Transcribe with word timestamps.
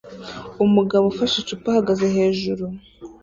Umugabo 0.65 1.03
ufashe 1.07 1.35
icupa 1.39 1.67
ahagaze 1.71 2.05
hejuru 2.15 2.65